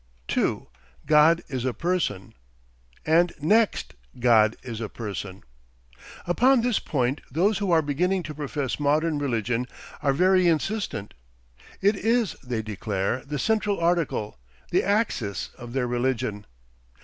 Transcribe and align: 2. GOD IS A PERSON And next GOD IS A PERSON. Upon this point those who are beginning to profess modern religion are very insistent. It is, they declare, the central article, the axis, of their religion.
2. 0.29 0.67
GOD 1.05 1.43
IS 1.47 1.63
A 1.63 1.75
PERSON 1.75 2.33
And 3.05 3.33
next 3.39 3.93
GOD 4.19 4.55
IS 4.63 4.81
A 4.81 4.89
PERSON. 4.89 5.43
Upon 6.25 6.61
this 6.61 6.79
point 6.79 7.21
those 7.29 7.59
who 7.59 7.69
are 7.69 7.83
beginning 7.83 8.23
to 8.23 8.33
profess 8.33 8.79
modern 8.79 9.19
religion 9.19 9.67
are 10.01 10.13
very 10.13 10.47
insistent. 10.47 11.13
It 11.81 11.95
is, 11.95 12.35
they 12.43 12.63
declare, 12.63 13.23
the 13.25 13.37
central 13.37 13.79
article, 13.79 14.39
the 14.71 14.83
axis, 14.83 15.51
of 15.55 15.73
their 15.73 15.85
religion. 15.85 16.47